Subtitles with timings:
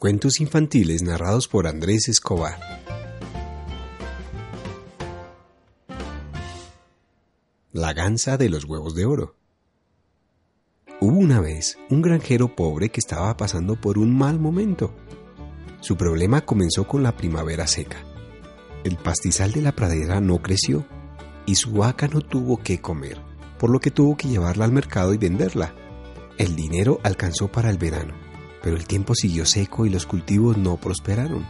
[0.00, 2.58] Cuentos infantiles narrados por Andrés Escobar.
[7.70, 9.36] La gansa de los huevos de oro.
[11.02, 14.94] Hubo una vez un granjero pobre que estaba pasando por un mal momento.
[15.80, 17.98] Su problema comenzó con la primavera seca.
[18.84, 20.86] El pastizal de la pradera no creció
[21.44, 23.20] y su vaca no tuvo que comer,
[23.58, 25.74] por lo que tuvo que llevarla al mercado y venderla.
[26.38, 28.29] El dinero alcanzó para el verano
[28.62, 31.46] pero el tiempo siguió seco y los cultivos no prosperaron.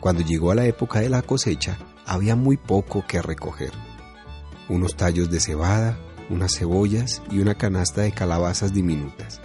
[0.00, 3.72] Cuando llegó a la época de la cosecha, había muy poco que recoger.
[4.68, 9.40] Unos tallos de cebada, unas cebollas y una canasta de calabazas diminutas.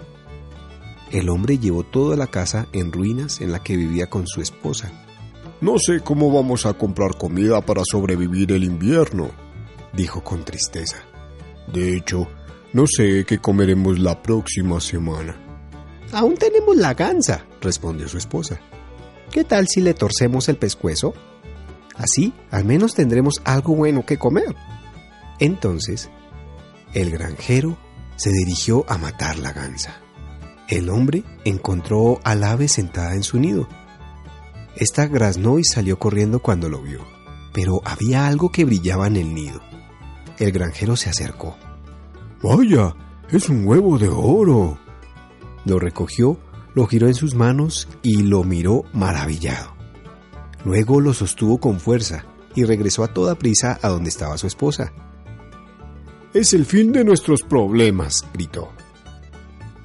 [1.11, 4.91] El hombre llevó toda la casa en ruinas en la que vivía con su esposa.
[5.61, 9.31] No sé cómo vamos a comprar comida para sobrevivir el invierno,
[9.93, 10.97] dijo con tristeza.
[11.71, 12.27] De hecho,
[12.73, 15.46] no sé qué comeremos la próxima semana.
[16.11, 18.59] Aún tenemos la gansa, respondió su esposa.
[19.31, 21.13] ¿Qué tal si le torcemos el pescuezo?
[21.95, 24.55] Así al menos tendremos algo bueno que comer.
[25.39, 26.09] Entonces,
[26.93, 27.77] el granjero
[28.15, 30.01] se dirigió a matar la gansa.
[30.67, 33.67] El hombre encontró al ave sentada en su nido.
[34.75, 37.05] Esta graznó y salió corriendo cuando lo vio,
[37.53, 39.61] pero había algo que brillaba en el nido.
[40.39, 41.57] El granjero se acercó.
[42.43, 42.95] Vaya,
[43.31, 44.77] es un huevo de oro,
[45.67, 46.37] lo recogió,
[46.73, 49.75] lo giró en sus manos y lo miró maravillado.
[50.63, 54.91] Luego lo sostuvo con fuerza y regresó a toda prisa a donde estaba su esposa.
[56.33, 58.69] Es el fin de nuestros problemas, gritó.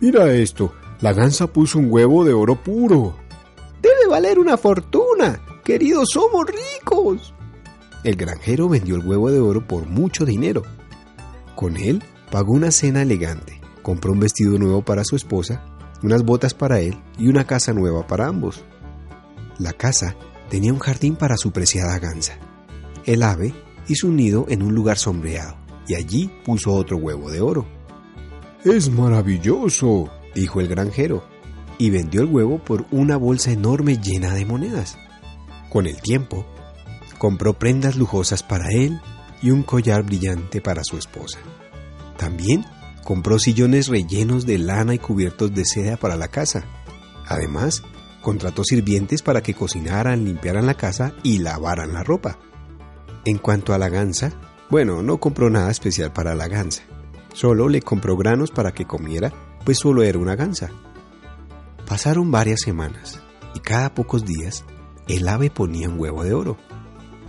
[0.00, 3.16] Mira esto, la gansa puso un huevo de oro puro.
[3.80, 5.40] Debe valer una fortuna.
[5.64, 7.34] Queridos, somos ricos.
[8.04, 10.62] El granjero vendió el huevo de oro por mucho dinero.
[11.54, 15.62] Con él pagó una cena elegante, compró un vestido nuevo para su esposa
[16.02, 18.64] unas botas para él y una casa nueva para ambos.
[19.58, 20.16] La casa
[20.48, 22.38] tenía un jardín para su preciada gansa.
[23.04, 23.54] El ave
[23.88, 27.66] hizo un nido en un lugar sombreado y allí puso otro huevo de oro.
[28.64, 31.24] Es maravilloso, dijo el granjero,
[31.78, 34.96] y vendió el huevo por una bolsa enorme llena de monedas.
[35.68, 36.46] Con el tiempo,
[37.18, 39.00] compró prendas lujosas para él
[39.42, 41.38] y un collar brillante para su esposa.
[42.16, 42.64] También
[43.04, 46.64] compró sillones rellenos de lana y cubiertos de seda para la casa.
[47.26, 47.82] Además,
[48.22, 52.38] contrató sirvientes para que cocinaran, limpiaran la casa y lavaran la ropa.
[53.24, 54.32] En cuanto a la gansa,
[54.70, 56.82] bueno, no compró nada especial para la gansa.
[57.34, 59.32] Solo le compró granos para que comiera,
[59.64, 60.70] pues solo era una gansa.
[61.86, 63.20] Pasaron varias semanas
[63.54, 64.64] y cada pocos días
[65.08, 66.56] el ave ponía un huevo de oro.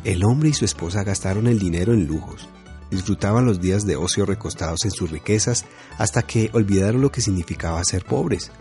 [0.04, 2.50] El hombre y su esposa gastaron el dinero en lujos,
[2.94, 5.66] disfrutaban los días de ocio recostados en sus riquezas
[5.98, 8.52] hasta que olvidaron lo que significaba ser pobres.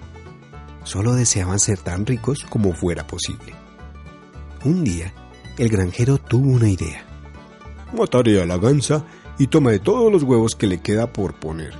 [0.84, 3.54] Solo deseaban ser tan ricos como fuera posible.
[4.64, 5.12] Un día,
[5.58, 7.04] el granjero tuvo una idea.
[7.96, 9.04] Mataré a la gansa
[9.38, 11.74] y tomaré todos los huevos que le queda por poner.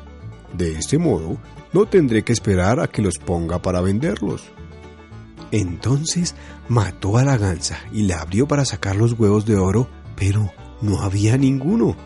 [0.52, 1.38] De este modo,
[1.72, 4.44] no tendré que esperar a que los ponga para venderlos.
[5.50, 6.34] Entonces
[6.68, 11.00] mató a la gansa y la abrió para sacar los huevos de oro, pero no
[11.02, 11.96] había ninguno.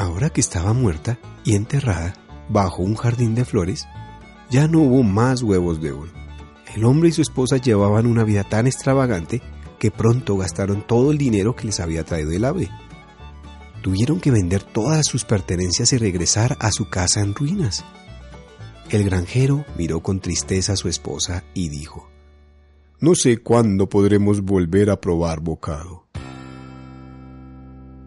[0.00, 2.14] Ahora que estaba muerta y enterrada
[2.48, 3.86] bajo un jardín de flores,
[4.48, 6.10] ya no hubo más huevos de oro.
[6.74, 9.42] El hombre y su esposa llevaban una vida tan extravagante
[9.78, 12.70] que pronto gastaron todo el dinero que les había traído el ave.
[13.82, 17.84] Tuvieron que vender todas sus pertenencias y regresar a su casa en ruinas.
[18.88, 22.08] El granjero miró con tristeza a su esposa y dijo,
[23.00, 26.06] No sé cuándo podremos volver a probar bocado.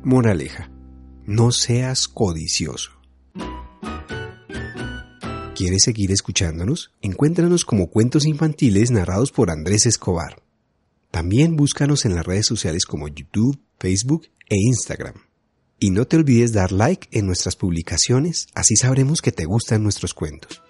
[0.03, 0.72] Moraleja
[1.25, 2.91] no seas codicioso.
[5.55, 6.91] ¿Quieres seguir escuchándonos?
[7.01, 10.41] Encuéntranos como cuentos infantiles narrados por Andrés Escobar.
[11.11, 15.15] También búscanos en las redes sociales como YouTube, Facebook e Instagram.
[15.79, 20.13] Y no te olvides dar like en nuestras publicaciones, así sabremos que te gustan nuestros
[20.13, 20.61] cuentos.